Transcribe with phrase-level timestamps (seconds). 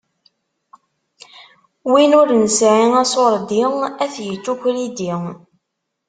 [1.91, 3.61] Win ur nesɛi asuṛdi,
[4.03, 5.11] ad tyečč ukwerdi.